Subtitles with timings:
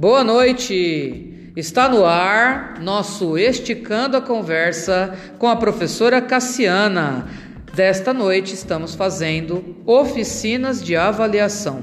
[0.00, 1.50] Boa noite!
[1.56, 7.26] Está no ar nosso Esticando a Conversa com a professora Cassiana.
[7.74, 11.82] Desta noite estamos fazendo oficinas de avaliação.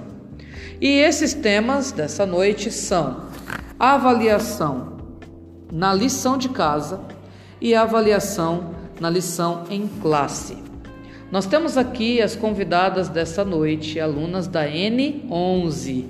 [0.79, 3.25] E esses temas dessa noite são
[3.77, 4.95] avaliação
[5.69, 7.01] na lição de casa
[7.59, 10.57] e avaliação na lição em classe.
[11.29, 16.05] Nós temos aqui as convidadas dessa noite, alunas da N11.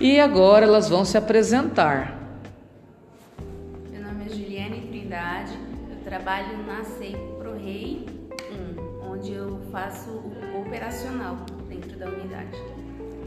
[0.00, 2.18] E agora elas vão se apresentar.
[3.90, 5.52] Meu nome é Juliane Trindade,
[5.90, 8.06] eu trabalho na CEI ProRei
[8.50, 11.36] 1, onde eu faço o operacional
[11.68, 12.56] dentro da unidade.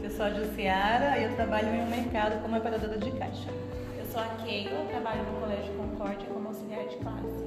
[0.02, 3.48] Eu sou a Jussiara e eu trabalho em um mercado como operadora de caixa.
[3.96, 7.44] Eu sou a Keila, trabalho no Colégio Concórdia como auxiliar de classe.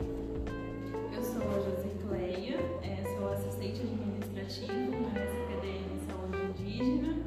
[1.13, 7.26] Eu sou a Josicleia, é, sou assistente administrativo na SPDM Saúde Indígena,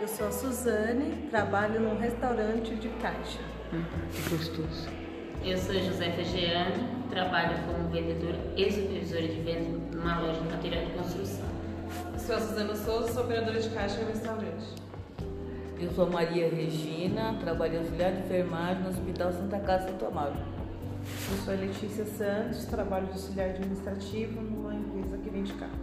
[0.00, 3.40] Eu sou a Suzane, trabalho num restaurante de caixa.
[3.72, 4.88] Hum, que gostoso.
[5.44, 10.86] Eu sou Josefa Geane, trabalho como vendedora e supervisora de vendas numa loja de material
[10.86, 11.44] de construção.
[12.14, 14.74] Eu sou a Suzana Souza, sou operadora de caixa em um restaurante.
[15.78, 20.34] Eu sou Maria Regina, trabalho auxiliar de enfermagem no Hospital Santa Casa Santo Amaro.
[21.30, 25.79] Eu sou a Letícia Santos, trabalho de auxiliar administrativo numa empresa que vende carros.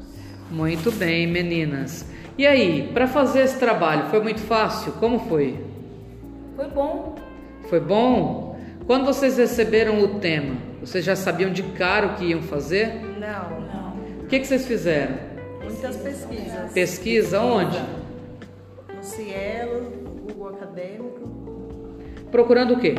[0.49, 2.05] Muito bem, meninas.
[2.37, 4.91] E aí, para fazer esse trabalho, foi muito fácil?
[4.93, 5.59] Como foi?
[6.55, 7.15] Foi bom.
[7.69, 8.57] Foi bom?
[8.85, 12.93] Quando vocês receberam o tema, vocês já sabiam de cara o que iam fazer?
[13.19, 13.59] Não.
[13.61, 13.97] Não.
[14.23, 15.15] O que, que vocês fizeram?
[15.63, 16.71] Muitas pesquisas.
[16.73, 17.77] Pesquisa onde?
[18.95, 19.91] No Cielo,
[20.27, 21.27] Google Acadêmico,
[22.31, 22.95] Procurando o quê?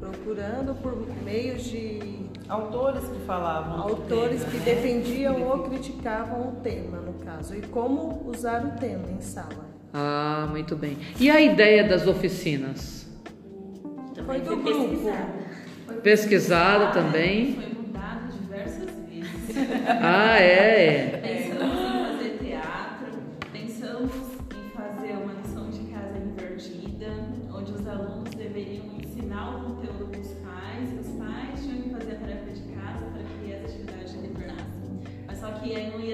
[0.00, 2.15] procurando por meios de
[2.48, 3.80] Autores que falavam.
[3.82, 4.64] autores tema, que né?
[4.64, 9.66] defendiam ou criticavam o tema, no caso, e como usar o tema em sala.
[9.92, 10.96] Ah, muito bem.
[11.18, 13.06] E a ideia das oficinas?
[14.24, 14.88] Foi Também do fui grupo.
[14.90, 15.28] pesquisar.
[16.02, 17.54] Pesquisada também?
[17.54, 19.56] Foi mudado diversas vezes.
[20.02, 21.35] Ah, é, é.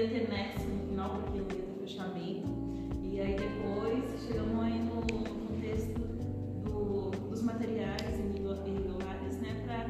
[0.03, 2.47] Ia ter nexo no final, porque não ia ter fechamento.
[3.03, 5.99] E aí depois chegamos aí no contexto
[6.65, 9.89] do- dos materiais irregulares, né, para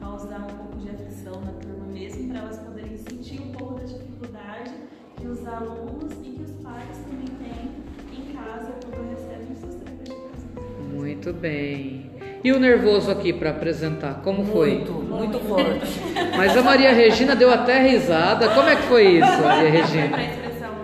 [0.00, 3.84] causar um pouco de aflição na turma mesmo, para elas poderem sentir um pouco da
[3.84, 4.74] dificuldade
[5.16, 10.04] que os alunos e que os pais também têm em casa quando recebem suas tarefas
[10.04, 10.94] de casa.
[10.94, 12.10] Muito bem.
[12.42, 14.84] E o nervoso aqui para apresentar, como foi?
[15.14, 16.00] Muito, forte.
[16.36, 18.48] Mas a Maria Regina deu até risada.
[18.50, 20.16] Como é que foi isso, Maria Regina?
[20.16, 20.28] Dela,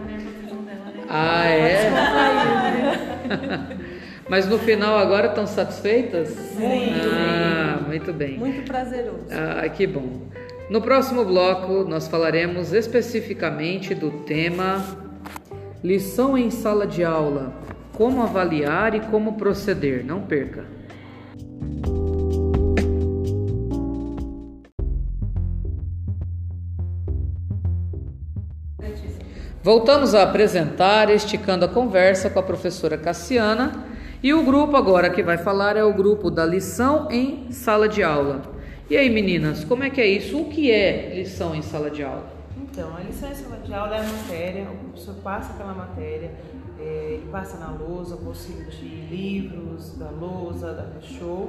[0.07, 0.19] né?
[1.09, 1.91] Ah, é?
[4.29, 6.29] Mas no final agora estão satisfeitas?
[6.29, 6.95] Sim.
[7.13, 8.39] Ah, muito bem.
[8.39, 9.27] Muito prazeroso.
[9.31, 10.29] Ah, que bom.
[10.71, 14.85] No próximo bloco, nós falaremos especificamente do tema
[15.83, 17.53] Lição em sala de aula:
[17.97, 20.05] Como avaliar e como proceder.
[20.05, 20.65] Não perca.
[29.71, 33.85] Voltamos a apresentar Esticando a Conversa com a professora Cassiana.
[34.21, 38.03] E o grupo agora que vai falar é o grupo da lição em sala de
[38.03, 38.43] aula.
[38.91, 40.41] E aí, meninas, como é que é isso?
[40.41, 42.27] O que é lição em sala de aula?
[42.61, 46.33] Então, a lição em sala de aula é a matéria, o professor passa aquela matéria,
[46.81, 51.49] é, passa na lousa, com auxílio de livros, da lousa, da show.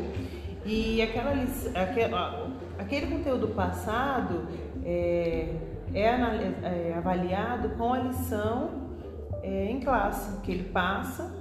[0.63, 2.45] E aquela, lic- aque- a-
[2.77, 4.43] aquele conteúdo passado
[4.85, 5.47] é,
[5.93, 8.69] é anali- é avaliado com a lição
[9.43, 11.33] é, em classe, que ele passa,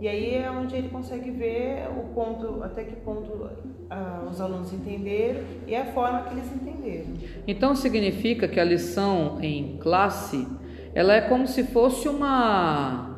[0.00, 3.48] e aí é onde ele consegue ver o ponto, até que ponto
[3.90, 7.06] ah, os alunos entenderam e a forma que eles entenderam.
[7.46, 10.46] Então significa que a lição em classe,
[10.94, 13.10] ela é como se fosse uma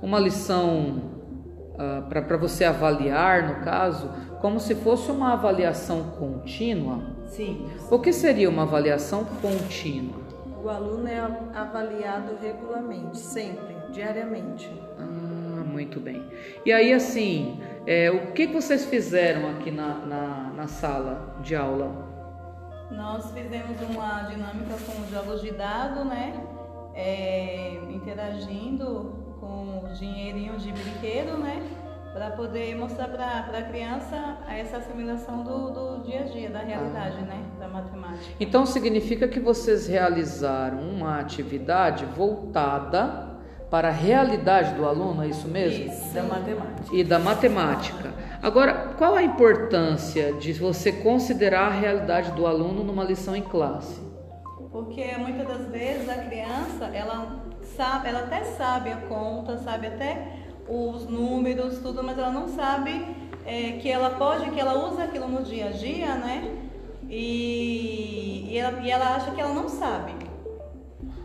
[0.00, 1.02] uma lição
[2.08, 4.10] para você avaliar, no caso,
[4.40, 7.17] como se fosse uma avaliação contínua.
[7.28, 7.70] Sim.
[7.90, 10.20] O que seria uma avaliação contínua?
[10.62, 11.20] O aluno é
[11.54, 14.70] avaliado regularmente, sempre, diariamente.
[14.98, 16.24] Ah, muito bem.
[16.66, 22.08] E aí, assim, é, o que vocês fizeram aqui na, na, na sala de aula?
[22.90, 26.34] Nós fizemos uma dinâmica com os jogos de dado, né?
[26.94, 31.62] É, interagindo com o dinheirinho de brinquedo, né?
[32.12, 37.16] Para poder mostrar para a criança essa assimilação do, do dia a dia, da realidade,
[37.18, 37.24] Ah.
[37.26, 38.32] né, da matemática.
[38.40, 43.28] Então significa que vocês realizaram uma atividade voltada
[43.70, 45.84] para a realidade do aluno, é isso mesmo?
[45.92, 46.96] Isso, da matemática.
[46.96, 48.12] E da matemática.
[48.42, 54.00] Agora, qual a importância de você considerar a realidade do aluno numa lição em classe?
[54.72, 57.42] Porque muitas das vezes a criança, ela
[57.76, 63.06] sabe, ela até sabe a conta, sabe até os números, tudo, mas ela não sabe
[63.46, 66.54] é, que ela pode, que ela usa aquilo no dia a dia, né?
[67.08, 70.12] E, e, ela, e ela acha que ela não sabe.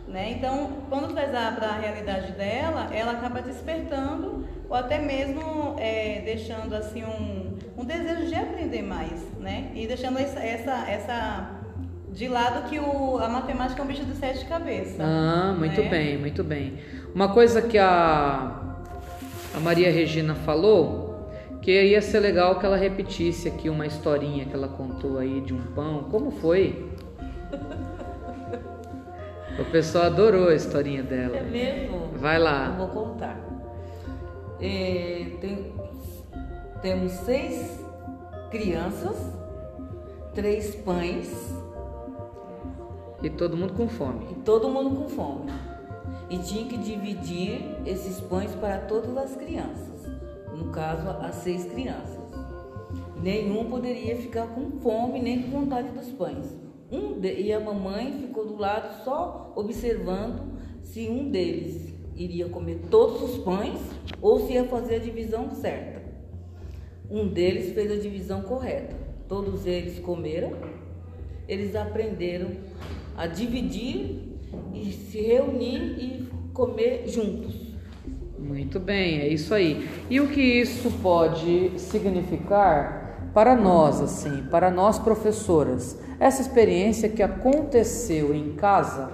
[0.08, 0.30] Né?
[0.30, 6.74] Então, quando traz para a realidade dela, ela acaba despertando ou até mesmo é, deixando
[6.74, 9.72] assim um, um desejo de aprender mais, né?
[9.74, 11.50] E deixando essa, essa, essa
[12.12, 15.00] de lado que o, a matemática é um bicho de sete cabeças.
[15.00, 15.88] Ah, muito né?
[15.88, 16.78] bem, muito bem.
[17.12, 18.63] Uma coisa que a,
[19.54, 21.28] a Maria Regina falou,
[21.62, 25.54] que ia ser legal que ela repetisse aqui uma historinha que ela contou aí de
[25.54, 26.04] um pão.
[26.10, 26.90] Como foi?
[29.56, 31.36] O pessoal adorou a historinha dela.
[31.36, 32.08] É mesmo?
[32.16, 32.66] Vai lá.
[32.76, 33.38] Eu vou contar.
[34.60, 35.72] É, tem-
[36.82, 37.80] temos seis
[38.50, 39.16] crianças,
[40.34, 41.54] três pães
[43.22, 44.26] E todo mundo com fome.
[44.32, 45.52] e todo mundo com fome.
[46.30, 50.06] E tinha que dividir esses pães para todas as crianças.
[50.56, 52.18] No caso, as seis crianças.
[53.22, 56.56] Nenhum poderia ficar com fome nem com vontade dos pães.
[56.90, 62.80] Um de- e a mamãe ficou do lado só observando se um deles iria comer
[62.90, 63.80] todos os pães
[64.20, 66.02] ou se ia fazer a divisão certa.
[67.10, 68.94] Um deles fez a divisão correta.
[69.28, 70.52] Todos eles comeram.
[71.48, 72.50] Eles aprenderam
[73.16, 74.33] a dividir
[74.72, 77.74] e se reunir e comer juntos.
[78.38, 79.88] Muito bem, é isso aí.
[80.10, 85.98] E o que isso pode significar para nós, assim, para nós professoras?
[86.20, 89.10] Essa experiência que aconteceu em casa,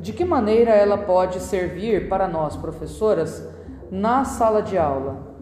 [0.00, 3.46] de que maneira ela pode servir para nós professoras
[3.90, 5.36] na sala de aula?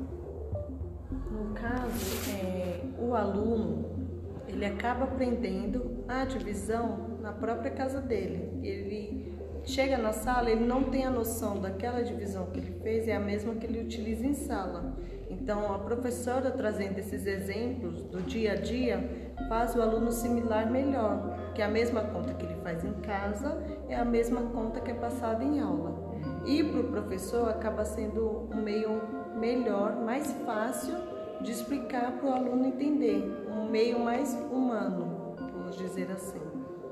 [1.31, 3.91] No caso, é, o aluno
[4.49, 8.61] ele acaba aprendendo a divisão na própria casa dele.
[8.63, 8.90] Ele
[9.65, 13.21] chega na sala, ele não tem a noção daquela divisão que ele fez é a
[13.21, 14.95] mesma que ele utiliza em sala.
[15.31, 21.53] Então, a professora trazendo esses exemplos do dia a dia faz o aluno assimilar melhor,
[21.55, 24.95] que a mesma conta que ele faz em casa é a mesma conta que é
[24.95, 26.11] passada em aula.
[26.45, 29.01] E para o professor acaba sendo um meio
[29.39, 30.95] melhor, mais fácil
[31.41, 36.50] de explicar para o aluno entender, um meio mais humano, vamos dizer assim.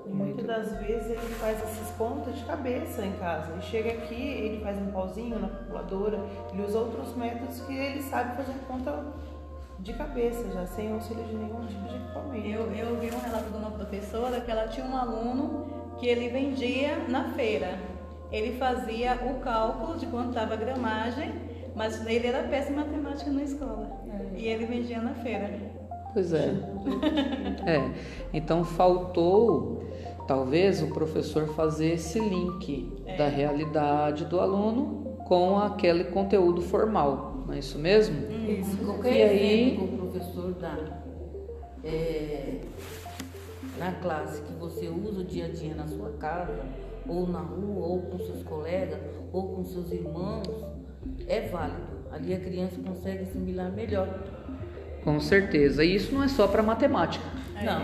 [0.09, 3.53] E muitas das vezes ele faz esses contas de cabeça em casa.
[3.53, 6.19] Ele chega aqui, ele faz um pauzinho na calculadora,
[6.53, 9.05] ele usa outros métodos que ele sabe fazer conta
[9.81, 12.47] de cabeça, já sem auxílio de nenhum tipo de equipamento.
[12.47, 16.29] Eu, eu vi um relato de uma professora que ela tinha um aluno que ele
[16.31, 17.79] vendia na feira.
[18.33, 21.33] Ele fazia o cálculo de quanto estava a gramagem,
[21.75, 24.01] mas ele era péssimo em matemática na escola.
[24.35, 25.78] E ele vendia na feira.
[26.13, 26.55] Pois é.
[27.67, 27.91] É.
[28.33, 29.83] Então faltou
[30.27, 37.53] talvez o professor fazer esse link da realidade do aluno com aquele conteúdo formal, não
[37.55, 38.17] é isso mesmo?
[38.49, 38.77] Isso.
[38.79, 40.79] Qualquer E aí- que o professor dá
[41.85, 42.61] é,
[43.79, 46.65] na classe que você usa o dia a dia na sua casa,
[47.07, 48.99] ou na rua, ou com seus colegas,
[49.33, 50.49] ou com seus irmãos,
[51.27, 51.99] é válido.
[52.11, 54.09] Ali a criança consegue assimilar melhor.
[55.05, 55.85] Com certeza.
[55.85, 57.25] E isso não é só para matemática,
[57.63, 57.83] Não,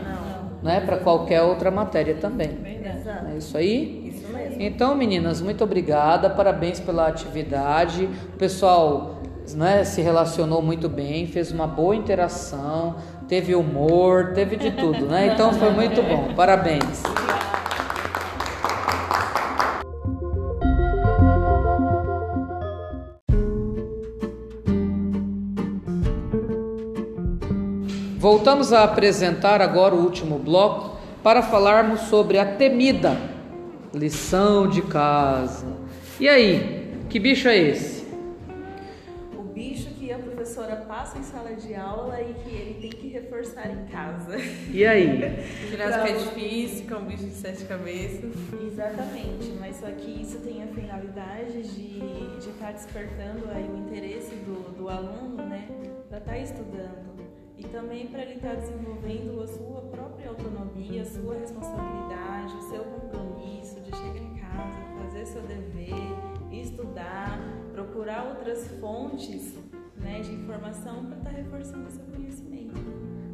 [0.62, 2.50] não é para qualquer outra matéria também.
[2.64, 4.12] É isso aí?
[4.14, 4.62] Isso mesmo.
[4.62, 8.09] Então, meninas, muito obrigada, parabéns pela atividade.
[8.35, 9.23] O pessoal
[9.54, 12.97] né, se relacionou muito bem, fez uma boa interação,
[13.28, 15.33] teve humor, teve de tudo, né?
[15.35, 16.35] Então foi muito bom.
[16.35, 17.02] Parabéns.
[28.25, 33.19] Voltamos a apresentar agora o último bloco para falarmos sobre a temida
[33.93, 35.66] lição de casa.
[36.19, 38.07] E aí, que bicho é esse?
[39.37, 43.09] O bicho que a professora passa em sala de aula e que ele tem que
[43.09, 44.38] reforçar em casa.
[44.73, 45.21] E aí?
[45.69, 48.33] Ginástica é difícil, que é um bicho de sete cabeças.
[48.66, 52.00] Exatamente, mas só que isso tem a finalidade de
[52.38, 55.69] estar despertando aí o interesse do, do aluno, né,
[56.09, 57.24] para estar estudando.
[57.64, 62.85] E também para ele estar desenvolvendo a sua própria autonomia, a sua responsabilidade, o seu
[62.85, 65.94] compromisso de chegar em casa, fazer seu dever,
[66.52, 67.38] estudar,
[67.73, 69.59] procurar outras fontes
[69.97, 72.75] né, de informação para estar tá reforçando o seu conhecimento.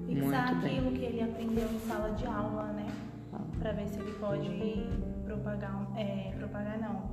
[0.07, 2.87] Fixar aquilo que ele aprendeu em sala de aula, né?
[3.59, 4.89] Para ver se ele pode
[5.25, 7.11] propagar, é, propagar não,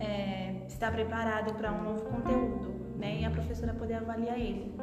[0.00, 3.20] é, está preparado para um novo conteúdo, né?
[3.20, 4.74] E a professora poder avaliar ele,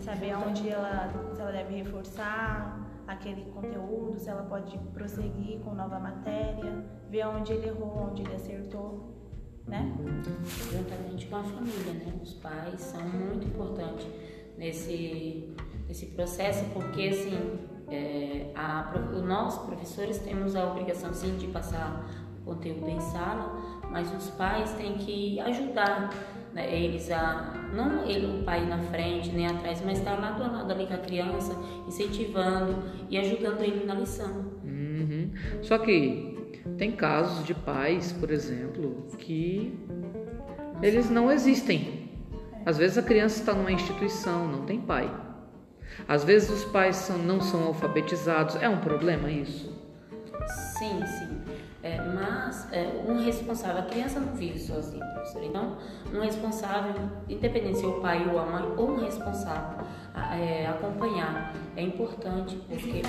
[0.00, 5.98] saber aonde ela, se ela deve reforçar aquele conteúdo, se ela pode prosseguir com nova
[5.98, 9.14] matéria, ver aonde ele errou, onde ele acertou,
[9.66, 9.92] né?
[10.72, 12.12] Juntamente com a família, né?
[12.22, 14.06] Os pais são muito importantes
[14.56, 15.54] nesse,
[15.86, 17.58] nesse processo, porque assim,
[17.88, 18.92] é, a,
[19.24, 22.08] nós professores temos a obrigação sim de passar
[22.42, 26.10] o conteúdo em sala, mas os pais têm que ajudar
[26.56, 30.46] né, eles a não ele o pai na frente nem atrás, mas estar lado a
[30.46, 31.54] lado ali com a criança,
[31.86, 34.52] incentivando e ajudando ele na lição.
[34.64, 35.30] Uhum.
[35.60, 39.78] Só que tem casos de pais, por exemplo, que
[40.82, 42.08] eles não existem.
[42.64, 45.12] Às vezes a criança está numa instituição, não tem pai.
[46.08, 48.56] Às vezes os pais são, não são alfabetizados.
[48.56, 49.70] É um problema isso?
[50.78, 51.55] Sim, sim.
[51.82, 55.44] É, mas é, um responsável, a criança não vive sozinha, professor.
[55.44, 55.76] Então,
[56.12, 56.94] um responsável,
[57.28, 59.86] independente se é o pai ou a mãe, ou um responsável,
[60.32, 63.02] é, acompanhar é importante porque.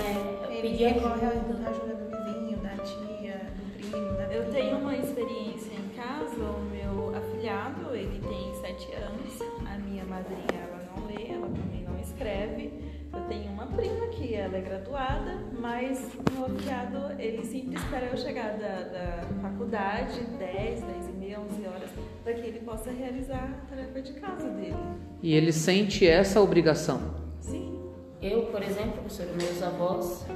[0.00, 1.68] É, pedir ajuda.
[1.68, 6.62] ajuda do vizinho, da tia, do primo, da Eu tenho uma experiência em casa, o
[6.70, 11.98] meu afilhado, ele tem sete anos, a minha madrinha ela não lê, ela também não
[12.00, 12.83] escreve.
[13.14, 18.16] Eu tenho uma prima que ela é graduada, mas o afilhado, ele sempre espera eu
[18.16, 21.90] chegar da, da faculdade, 10, 10 e meia, 11 horas,
[22.22, 24.76] para que ele possa realizar a tarefa de casa dele.
[25.22, 27.14] E ele sente essa obrigação?
[27.40, 27.80] Sim.
[28.20, 30.26] Eu, por exemplo, professor, meus avós,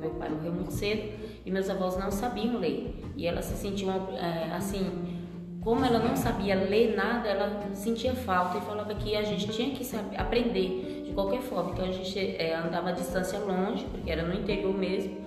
[0.00, 1.12] meu pai morreu muito cedo,
[1.44, 2.94] e meus avós não sabiam ler.
[3.16, 5.18] E ela se sentia é, assim
[5.60, 9.74] como ela não sabia ler nada, ela sentia falta e falava que a gente tinha
[9.74, 11.72] que saber, aprender de qualquer forma.
[11.72, 15.18] Então a gente é, andava a distância longe, porque era no interior mesmo,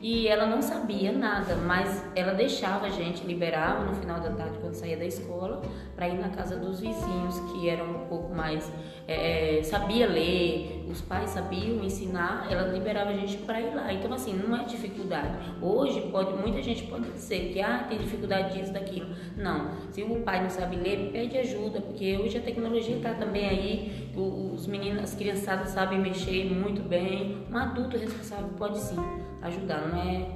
[0.00, 4.56] e ela não sabia nada, mas ela deixava a gente, liberava no final da tarde
[4.60, 5.60] quando saía da escola,
[5.96, 8.70] para ir na casa dos vizinhos que eram um pouco mais.
[9.08, 13.92] É, sabia ler, os pais sabiam ensinar, ela liberava a gente para ir lá.
[13.92, 15.36] Então, assim, não é dificuldade.
[15.60, 19.08] Hoje, pode, muita gente pode dizer que ah, tem dificuldade disso, daquilo.
[19.36, 19.70] Não.
[19.90, 24.10] Se o pai não sabe ler, pede ajuda, porque hoje a tecnologia está também aí,
[24.16, 27.46] os meninos, as criançadas sabem mexer muito bem.
[27.50, 28.96] Um adulto responsável pode sim
[29.42, 30.26] ajudar, não é.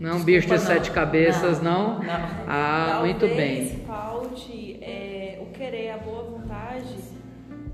[0.00, 0.58] Não é um bicho de não.
[0.58, 1.98] sete cabeças, não?
[1.98, 2.04] Não.
[2.04, 2.14] não.
[2.48, 3.66] Ah, Talvez muito bem.
[3.86, 7.19] falte é, o querer, a boa vontade.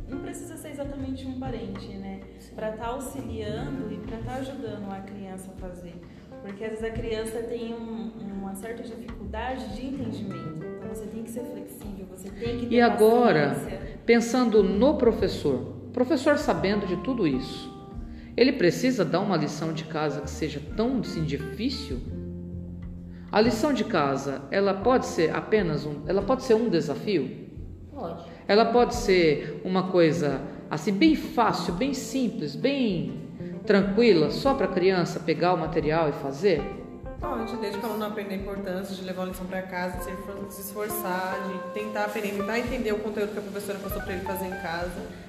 [0.08, 2.20] Não precisa ser exatamente um parente, né?
[2.54, 5.94] Para estar tá auxiliando e para estar tá ajudando a criança a fazer.
[6.42, 10.64] Porque às vezes a criança tem um, uma certa dificuldade de entendimento.
[10.78, 13.56] Então você tem que ser flexível, você tem que ter E agora,
[14.04, 17.74] pensando no professor, professor sabendo de tudo isso,
[18.36, 21.98] ele precisa dar uma lição de casa que seja tão assim, difícil?
[23.32, 27.45] A lição de casa, ela pode ser apenas um, ela pode ser um desafio?
[28.48, 33.20] Ela pode ser uma coisa assim bem fácil, bem simples, bem
[33.66, 36.62] tranquila, só para a criança pegar o material e fazer?
[37.20, 40.54] Pode, desde que ela não aprenda a importância de levar uma lição para casa, de
[40.54, 44.22] se esforçar, de tentar aprender, tentar entender o conteúdo que a professora passou para ele
[44.22, 45.26] fazer em casa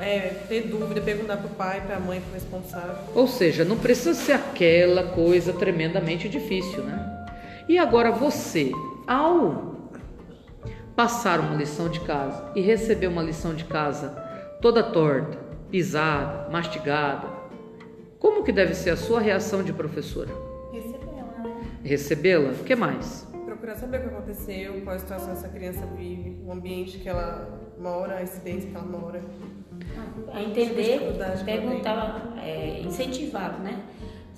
[0.00, 2.94] é, ter dúvida, perguntar para o pai, para a mãe, para o responsável.
[3.14, 7.26] Ou seja, não precisa ser aquela coisa tremendamente difícil, né?
[7.68, 8.72] E agora você,
[9.06, 9.67] ao
[10.98, 14.20] passar uma lição de casa e receber uma lição de casa
[14.60, 15.38] toda torta,
[15.70, 17.28] pisada, mastigada,
[18.18, 20.30] como que deve ser a sua reação de professora?
[20.72, 21.60] Recebê-la, né?
[21.84, 22.50] Recebê-la?
[22.50, 23.28] O que mais?
[23.46, 27.48] Procurar saber o que aconteceu, qual a situação essa criança vive, o ambiente que ela
[27.78, 29.22] mora, a incidência que ela mora
[30.32, 33.84] a entender, perguntar, é, incentivar, né?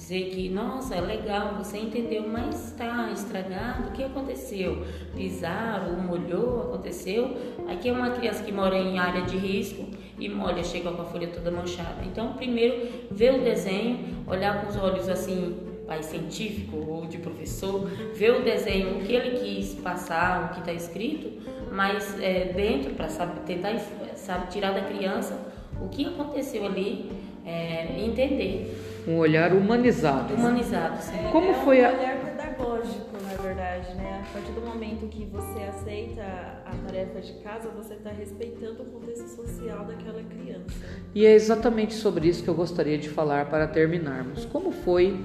[0.01, 4.83] Dizer que, nossa, é legal, você entendeu, mas está estragado, o que aconteceu?
[5.15, 7.37] Pisaram, molhou, aconteceu.
[7.69, 9.87] Aqui é uma criança que mora em área de risco
[10.19, 12.03] e molha, chega com a folha toda manchada.
[12.07, 15.55] Então, primeiro, ver o desenho, olhar com os olhos assim,
[15.87, 20.61] pai científico ou de professor, ver o desenho, o que ele quis passar, o que
[20.61, 21.31] está escrito,
[21.71, 23.07] mas é, dentro, para
[23.45, 23.79] tentar
[24.17, 25.39] sabe, tirar da criança
[25.79, 27.13] o que aconteceu ali
[27.45, 28.90] é, entender.
[29.07, 30.35] Um olhar humanizado.
[30.35, 31.17] Humanizado, sim.
[31.19, 31.89] É, Como é foi um a...
[31.93, 34.23] olhar pedagógico, na verdade, né?
[34.29, 38.87] A partir do momento que você aceita a tarefa de casa, você está respeitando o
[38.87, 40.67] contexto social daquela criança.
[41.15, 44.45] E é exatamente sobre isso que eu gostaria de falar para terminarmos.
[44.45, 45.19] Como foi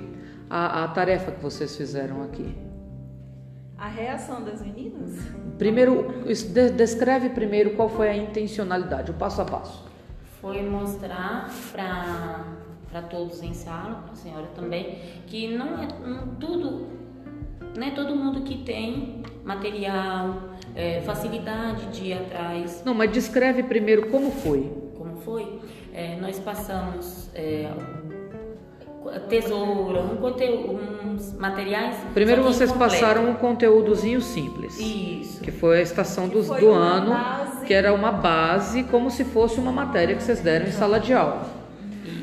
[0.49, 2.55] a, a tarefa que vocês fizeram aqui?
[3.77, 5.19] A reação das meninas?
[5.57, 9.83] Primeiro, es- de- descreve primeiro qual foi a intencionalidade, o passo a passo.
[10.41, 12.45] Foi mostrar para
[13.01, 14.97] todos em sala, para a senhora também,
[15.27, 16.87] que não é não, tudo,
[17.77, 20.35] não é todo mundo que tem material,
[20.75, 22.81] é, facilidade de ir atrás.
[22.85, 24.71] Não, mas descreve primeiro como foi.
[24.97, 25.59] Como foi?
[25.93, 27.69] É, nós passamos é,
[29.29, 31.95] tesoura, um conteúdo, uns materiais.
[32.13, 32.93] Primeiro vocês incompleto.
[32.93, 34.79] passaram um conteúdozinho simples.
[34.79, 35.41] Isso.
[35.41, 37.65] Que foi a estação dos- foi do ano, base.
[37.65, 41.13] que era uma base, como se fosse uma matéria que vocês deram em sala de
[41.13, 41.47] aula.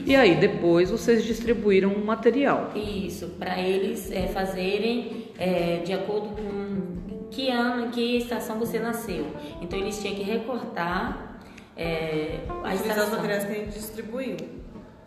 [0.05, 2.71] E aí, depois vocês distribuíram um material.
[2.75, 8.79] Isso, para eles é, fazerem é, de acordo com que ano, em que estação você
[8.79, 9.27] nasceu.
[9.61, 11.41] Então eles tinham que recortar
[11.77, 13.11] é, a Utilizar os estação.
[13.11, 14.37] materiais que a gente distribuiu.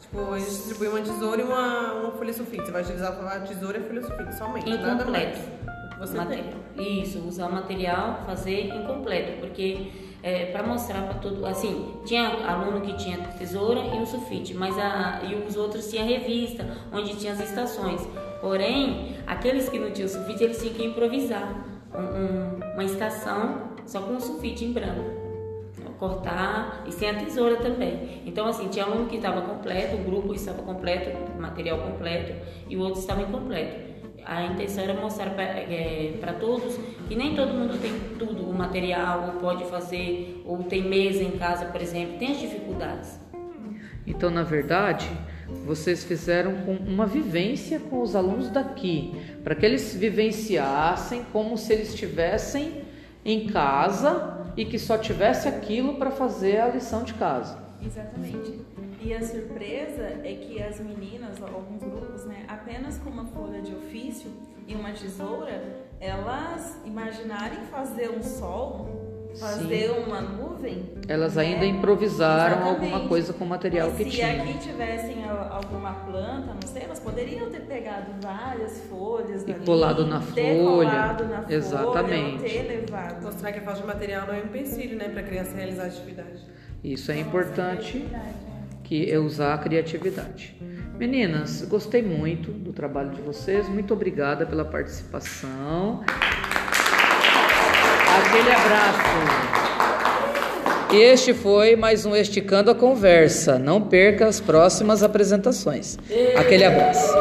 [0.01, 2.65] Tipo, a gente distribuiu uma tesoura e uma, uma folha sulfite.
[2.65, 5.37] Você vai utilizar a tesoura e a folha sulfite somente, nada mais.
[5.37, 5.39] Incompleto.
[5.39, 6.45] O que Você Material.
[6.77, 9.91] Isso, usar o material, fazer incompleto, porque
[10.51, 15.21] para mostrar para todo, assim, tinha aluno que tinha tesoura e um sulfite, mas a,
[15.23, 18.01] e os outros tinha revista, onde tinha as estações.
[18.41, 24.01] Porém, aqueles que não tinham sulfite, eles tinham que improvisar um- um- uma estação só
[24.01, 25.25] com um sulfite em branco
[25.99, 28.21] cortar e sem a tesoura também.
[28.25, 32.33] Então, assim, tinha aluno que estava completo, o grupo estava completo, material completo,
[32.69, 33.94] e o outro estava incompleto.
[34.25, 35.31] A intenção era mostrar
[36.19, 36.77] para todos
[37.07, 41.31] que nem todo mundo tem tudo, o material, ou pode fazer, ou tem mesa em
[41.31, 43.19] casa, por exemplo, tem as dificuldades.
[44.07, 45.09] Então, na verdade,
[45.65, 49.13] vocês fizeram com uma vivência com os alunos daqui,
[49.43, 52.83] para que eles vivenciassem como se eles estivessem
[53.23, 57.57] em casa e que só tivesse aquilo para fazer a lição de casa.
[57.83, 58.59] Exatamente.
[59.05, 63.71] E a surpresa é que as meninas, alguns grupos, né, apenas com uma folha de
[63.75, 64.31] ofício
[64.67, 65.61] e uma tesoura,
[65.99, 70.91] elas imaginarem fazer um sol, fazer uma nuvem.
[71.07, 71.43] Elas né?
[71.43, 72.93] ainda improvisaram Exatamente.
[72.93, 74.41] alguma coisa com o material e que se tinham.
[74.41, 80.07] aqui tivessem alguma planta, não sei, elas poderiam ter pegado várias folhas E dali, colado
[80.07, 80.89] na ter folha.
[80.89, 82.43] colado na folha, Exatamente.
[82.43, 83.21] ou ter levado.
[83.21, 85.83] Mostrar que a falta de material não é um empecilho, né, para a criança realizar
[85.83, 86.43] a atividade.
[86.83, 88.07] Isso é importante,
[88.85, 90.55] que é usar a criatividade.
[90.97, 93.67] Meninas, gostei muito do trabalho de vocês.
[93.67, 96.03] Muito obrigada pela participação.
[98.17, 99.55] Aquele abraço.
[100.93, 103.59] Este foi mais um Esticando a Conversa.
[103.59, 105.97] Não perca as próximas apresentações.
[106.37, 107.13] Aquele abraço.